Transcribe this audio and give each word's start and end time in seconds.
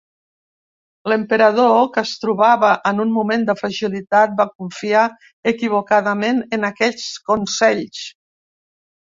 L'emperador, 1.11 1.73
que 1.97 2.03
es 2.09 2.13
trobava 2.23 2.71
en 2.91 3.03
un 3.03 3.11
moment 3.19 3.45
de 3.51 3.55
fragilitat, 3.59 4.35
va 4.41 4.49
confiar 4.63 5.05
equivocadament 5.53 6.43
en 6.59 6.67
aquests 6.73 7.07
consells. 7.31 8.03